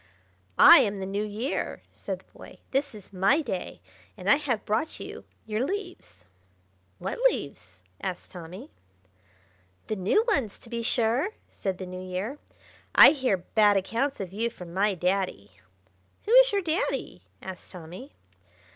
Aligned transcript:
"I 0.57 0.79
am 0.79 0.99
the 0.99 1.05
New 1.05 1.23
Year!" 1.23 1.83
said 1.93 2.17
the 2.25 2.33
boy. 2.39 2.57
"This 2.71 2.95
is 2.95 3.13
my 3.13 3.43
day, 3.43 3.81
and 4.17 4.31
I 4.31 4.37
have 4.37 4.65
brought 4.65 4.99
you 4.99 5.25
your 5.45 5.63
leaves." 5.63 6.25
"What 6.97 7.19
leaves?" 7.29 7.83
asked 8.01 8.31
Tommy. 8.31 8.71
"The 9.85 9.95
new 9.95 10.25
ones, 10.27 10.57
to 10.57 10.71
be 10.71 10.81
sure!" 10.81 11.35
said 11.51 11.77
the 11.77 11.85
New 11.85 12.01
Year. 12.01 12.39
"I 12.95 13.11
hear 13.11 13.37
bad 13.37 13.77
accounts 13.77 14.19
of 14.19 14.33
you 14.33 14.49
from 14.49 14.73
my 14.73 14.95
Daddy—" 14.95 15.51
"Who 16.25 16.31
is 16.31 16.51
your 16.51 16.63
Daddy?" 16.63 17.21
asked 17.39 17.71
Tommy. 17.71 18.15